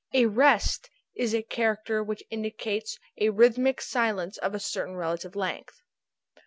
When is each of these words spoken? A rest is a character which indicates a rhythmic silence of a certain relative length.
A 0.15 0.25
rest 0.25 0.89
is 1.13 1.35
a 1.35 1.43
character 1.43 2.03
which 2.03 2.23
indicates 2.31 2.97
a 3.19 3.29
rhythmic 3.29 3.79
silence 3.81 4.39
of 4.39 4.55
a 4.55 4.59
certain 4.59 4.95
relative 4.95 5.35
length. 5.35 5.83